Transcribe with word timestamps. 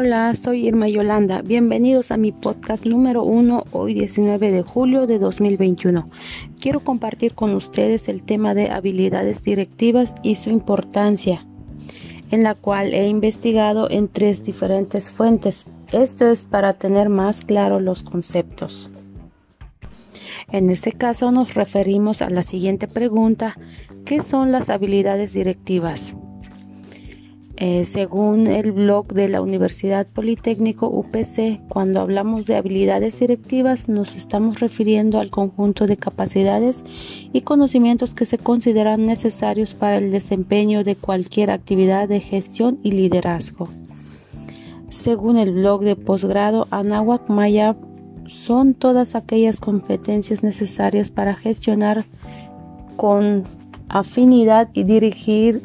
Hola, 0.00 0.32
soy 0.36 0.68
Irma 0.68 0.86
Yolanda. 0.86 1.42
Bienvenidos 1.42 2.12
a 2.12 2.16
mi 2.16 2.30
podcast 2.30 2.86
número 2.86 3.24
1, 3.24 3.64
hoy 3.72 3.94
19 3.94 4.52
de 4.52 4.62
julio 4.62 5.08
de 5.08 5.18
2021. 5.18 6.08
Quiero 6.60 6.78
compartir 6.78 7.34
con 7.34 7.52
ustedes 7.56 8.08
el 8.08 8.22
tema 8.22 8.54
de 8.54 8.70
habilidades 8.70 9.42
directivas 9.42 10.14
y 10.22 10.36
su 10.36 10.50
importancia, 10.50 11.44
en 12.30 12.44
la 12.44 12.54
cual 12.54 12.94
he 12.94 13.08
investigado 13.08 13.90
en 13.90 14.06
tres 14.06 14.44
diferentes 14.44 15.10
fuentes. 15.10 15.64
Esto 15.90 16.28
es 16.28 16.44
para 16.44 16.74
tener 16.74 17.08
más 17.08 17.40
claro 17.40 17.80
los 17.80 18.04
conceptos. 18.04 18.92
En 20.52 20.70
este 20.70 20.92
caso 20.92 21.32
nos 21.32 21.54
referimos 21.54 22.22
a 22.22 22.30
la 22.30 22.44
siguiente 22.44 22.86
pregunta, 22.86 23.58
¿qué 24.04 24.22
son 24.22 24.52
las 24.52 24.70
habilidades 24.70 25.32
directivas? 25.32 26.14
Eh, 27.60 27.84
según 27.86 28.46
el 28.46 28.70
blog 28.70 29.12
de 29.12 29.26
la 29.26 29.42
Universidad 29.42 30.06
Politécnico 30.06 30.86
UPC, 30.86 31.58
cuando 31.68 32.00
hablamos 32.00 32.46
de 32.46 32.54
habilidades 32.54 33.18
directivas 33.18 33.88
nos 33.88 34.14
estamos 34.14 34.60
refiriendo 34.60 35.18
al 35.18 35.30
conjunto 35.30 35.88
de 35.88 35.96
capacidades 35.96 36.84
y 37.32 37.40
conocimientos 37.40 38.14
que 38.14 38.26
se 38.26 38.38
consideran 38.38 39.06
necesarios 39.06 39.74
para 39.74 39.98
el 39.98 40.12
desempeño 40.12 40.84
de 40.84 40.94
cualquier 40.94 41.50
actividad 41.50 42.06
de 42.06 42.20
gestión 42.20 42.78
y 42.84 42.92
liderazgo. 42.92 43.68
Según 44.88 45.36
el 45.36 45.50
blog 45.50 45.82
de 45.82 45.96
posgrado 45.96 46.68
Anahuac 46.70 47.28
Maya, 47.28 47.74
son 48.28 48.74
todas 48.74 49.16
aquellas 49.16 49.58
competencias 49.58 50.44
necesarias 50.44 51.10
para 51.10 51.34
gestionar 51.34 52.04
con 52.94 53.42
afinidad 53.88 54.68
y 54.74 54.84
dirigir 54.84 55.62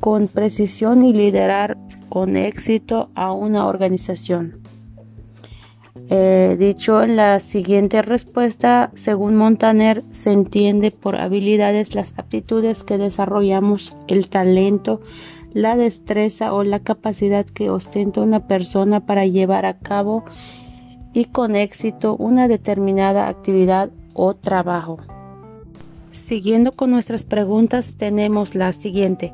con 0.00 0.28
precisión 0.28 1.04
y 1.04 1.12
liderar 1.12 1.76
con 2.08 2.36
éxito 2.36 3.10
a 3.14 3.32
una 3.32 3.66
organización. 3.66 4.60
Eh, 6.12 6.56
dicho 6.58 7.02
en 7.02 7.14
la 7.14 7.38
siguiente 7.38 8.02
respuesta, 8.02 8.90
según 8.94 9.36
Montaner, 9.36 10.02
se 10.10 10.32
entiende 10.32 10.90
por 10.90 11.14
habilidades 11.14 11.94
las 11.94 12.14
aptitudes 12.16 12.82
que 12.82 12.98
desarrollamos, 12.98 13.94
el 14.08 14.28
talento, 14.28 15.00
la 15.52 15.76
destreza 15.76 16.52
o 16.52 16.64
la 16.64 16.80
capacidad 16.80 17.46
que 17.46 17.70
ostenta 17.70 18.22
una 18.22 18.46
persona 18.48 19.06
para 19.06 19.26
llevar 19.26 19.66
a 19.66 19.78
cabo 19.78 20.24
y 21.12 21.26
con 21.26 21.54
éxito 21.54 22.16
una 22.16 22.48
determinada 22.48 23.28
actividad 23.28 23.90
o 24.14 24.34
trabajo. 24.34 24.98
Siguiendo 26.12 26.72
con 26.72 26.90
nuestras 26.90 27.22
preguntas, 27.22 27.94
tenemos 27.96 28.56
la 28.56 28.72
siguiente. 28.72 29.32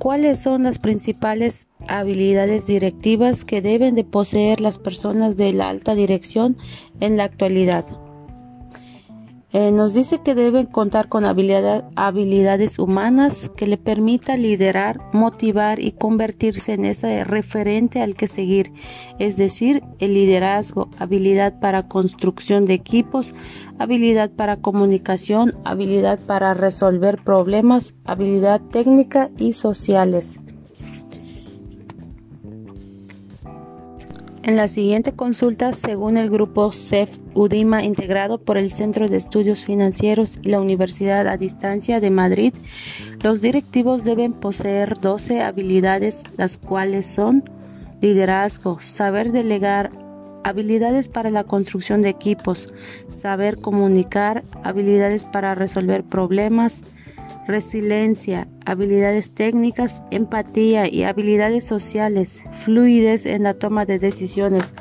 ¿Cuáles 0.00 0.38
son 0.38 0.62
las 0.62 0.78
principales 0.78 1.66
habilidades 1.86 2.66
directivas 2.66 3.44
que 3.44 3.60
deben 3.60 3.94
de 3.94 4.02
poseer 4.02 4.62
las 4.62 4.78
personas 4.78 5.36
de 5.36 5.52
la 5.52 5.68
alta 5.68 5.94
dirección 5.94 6.56
en 7.00 7.18
la 7.18 7.24
actualidad? 7.24 7.84
Eh, 9.52 9.72
nos 9.72 9.94
dice 9.94 10.20
que 10.22 10.36
deben 10.36 10.66
contar 10.66 11.08
con 11.08 11.24
habilidades 11.24 12.78
humanas 12.78 13.50
que 13.56 13.66
le 13.66 13.78
permita 13.78 14.36
liderar, 14.36 15.00
motivar 15.12 15.80
y 15.80 15.90
convertirse 15.90 16.74
en 16.74 16.84
ese 16.84 17.24
referente 17.24 18.00
al 18.00 18.14
que 18.14 18.28
seguir, 18.28 18.72
es 19.18 19.36
decir, 19.36 19.82
el 19.98 20.14
liderazgo, 20.14 20.88
habilidad 20.98 21.58
para 21.58 21.88
construcción 21.88 22.64
de 22.64 22.74
equipos, 22.74 23.34
habilidad 23.78 24.30
para 24.30 24.58
comunicación, 24.58 25.56
habilidad 25.64 26.20
para 26.20 26.54
resolver 26.54 27.20
problemas, 27.22 27.94
habilidad 28.04 28.60
técnica 28.60 29.30
y 29.36 29.54
sociales. 29.54 30.38
En 34.50 34.56
la 34.56 34.66
siguiente 34.66 35.12
consulta, 35.12 35.72
según 35.72 36.16
el 36.16 36.28
grupo 36.28 36.72
CEF 36.72 37.18
UDIMA 37.34 37.84
integrado 37.84 38.38
por 38.38 38.58
el 38.58 38.72
Centro 38.72 39.06
de 39.06 39.16
Estudios 39.16 39.62
Financieros 39.62 40.40
y 40.42 40.48
la 40.48 40.60
Universidad 40.60 41.28
a 41.28 41.36
Distancia 41.36 42.00
de 42.00 42.10
Madrid, 42.10 42.52
los 43.22 43.42
directivos 43.42 44.02
deben 44.02 44.32
poseer 44.32 44.98
12 44.98 45.40
habilidades, 45.40 46.24
las 46.36 46.56
cuales 46.56 47.06
son 47.06 47.48
liderazgo, 48.00 48.80
saber 48.82 49.30
delegar, 49.30 49.92
habilidades 50.42 51.06
para 51.06 51.30
la 51.30 51.44
construcción 51.44 52.02
de 52.02 52.08
equipos, 52.08 52.72
saber 53.06 53.60
comunicar, 53.60 54.42
habilidades 54.64 55.26
para 55.26 55.54
resolver 55.54 56.02
problemas, 56.02 56.80
resiliencia, 57.50 58.48
habilidades 58.64 59.34
técnicas, 59.34 60.02
empatía 60.10 60.88
y 60.88 61.02
habilidades 61.02 61.64
sociales, 61.64 62.40
fluidez 62.64 63.26
en 63.26 63.42
la 63.42 63.54
toma 63.54 63.84
de 63.84 63.98
decisiones, 63.98 64.72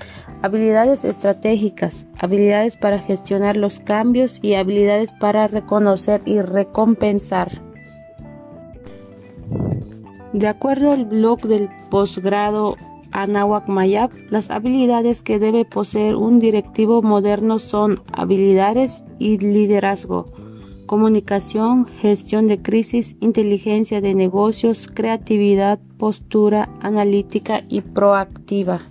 habilidades 0.41 1.03
estratégicas, 1.03 2.05
habilidades 2.19 2.77
para 2.77 2.99
gestionar 2.99 3.57
los 3.57 3.79
cambios 3.79 4.39
y 4.41 4.53
habilidades 4.53 5.11
para 5.11 5.47
reconocer 5.47 6.21
y 6.25 6.41
recompensar. 6.41 7.61
De 10.33 10.47
acuerdo 10.47 10.91
al 10.91 11.05
blog 11.05 11.41
del 11.41 11.69
posgrado 11.89 12.75
Anahuac 13.11 13.67
Mayab, 13.67 14.11
las 14.29 14.51
habilidades 14.51 15.23
que 15.23 15.39
debe 15.39 15.65
poseer 15.65 16.15
un 16.15 16.39
directivo 16.39 17.01
moderno 17.01 17.57
son 17.57 18.03
habilidades 18.13 19.03
y 19.17 19.39
liderazgo 19.39 20.27
comunicación, 20.89 21.85
gestión 21.85 22.47
de 22.47 22.63
crisis, 22.63 23.15
inteligencia 23.19 24.01
de 24.01 24.15
negocios, 24.15 24.87
creatividad, 24.91 25.77
postura 25.99 26.67
analítica 26.81 27.61
y 27.69 27.81
proactiva. 27.81 28.81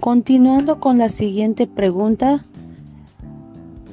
Continuando 0.00 0.80
con 0.80 0.98
la 0.98 1.08
siguiente 1.08 1.68
pregunta, 1.68 2.44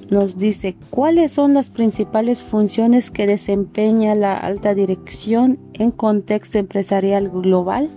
nos 0.10 0.40
dice, 0.40 0.76
¿cuáles 0.90 1.34
son 1.34 1.54
las 1.54 1.70
principales 1.70 2.42
funciones 2.42 3.12
que 3.12 3.28
desempeña 3.28 4.16
la 4.16 4.36
alta 4.36 4.74
dirección 4.74 5.60
en 5.74 5.92
contexto 5.92 6.58
empresarial 6.58 7.30
global? 7.30 7.88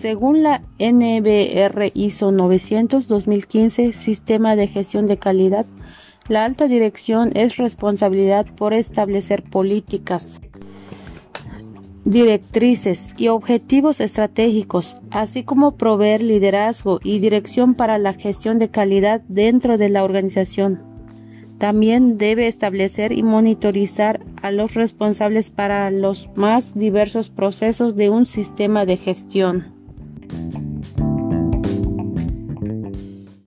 Según 0.00 0.42
la 0.42 0.62
NBR 0.78 1.92
ISO 1.92 2.32
900-2015, 2.32 3.92
Sistema 3.92 4.56
de 4.56 4.66
Gestión 4.66 5.06
de 5.06 5.18
Calidad, 5.18 5.66
la 6.26 6.46
alta 6.46 6.68
dirección 6.68 7.32
es 7.36 7.58
responsabilidad 7.58 8.46
por 8.56 8.72
establecer 8.72 9.42
políticas, 9.42 10.40
directrices 12.06 13.10
y 13.18 13.28
objetivos 13.28 14.00
estratégicos, 14.00 14.96
así 15.10 15.42
como 15.42 15.76
proveer 15.76 16.22
liderazgo 16.22 16.98
y 17.04 17.18
dirección 17.18 17.74
para 17.74 17.98
la 17.98 18.14
gestión 18.14 18.58
de 18.58 18.70
calidad 18.70 19.20
dentro 19.28 19.76
de 19.76 19.90
la 19.90 20.02
organización. 20.02 20.80
También 21.58 22.16
debe 22.16 22.46
establecer 22.46 23.12
y 23.12 23.22
monitorizar 23.22 24.20
a 24.40 24.50
los 24.50 24.72
responsables 24.72 25.50
para 25.50 25.90
los 25.90 26.30
más 26.36 26.74
diversos 26.74 27.28
procesos 27.28 27.96
de 27.96 28.08
un 28.08 28.24
sistema 28.24 28.86
de 28.86 28.96
gestión. 28.96 29.79